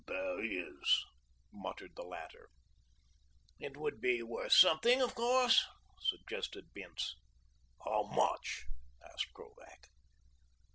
"There 0.07 0.43
is," 0.43 1.05
muttered 1.53 1.91
the 1.95 2.01
latter. 2.01 2.49
"It 3.59 3.77
would 3.77 4.01
be 4.01 4.23
worth 4.23 4.51
something 4.53 4.99
of 4.99 5.13
course," 5.13 5.63
suggested 6.01 6.73
Bince. 6.73 7.13
"How 7.85 8.09
much?" 8.11 8.65
asked 9.13 9.31
Krovac. 9.31 9.85